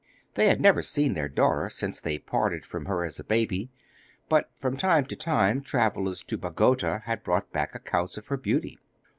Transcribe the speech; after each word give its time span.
They 0.33 0.47
had 0.47 0.59
never 0.59 0.81
seen 0.81 1.13
their 1.13 1.29
daughter 1.29 1.69
since 1.69 2.01
they 2.01 2.17
parted 2.17 2.65
from 2.65 2.85
her 2.87 3.03
as 3.05 3.19
a 3.19 3.23
baby, 3.23 3.69
but 4.29 4.49
from 4.57 4.75
time 4.75 5.05
to 5.05 5.15
time 5.15 5.61
travellers 5.61 6.23
to 6.23 6.39
Bagota 6.39 7.03
had 7.03 7.21
brought 7.23 7.51
back 7.53 7.75
accounts 7.75 8.17
of 8.17 8.25
her 8.25 8.37
beauty. 8.37 8.79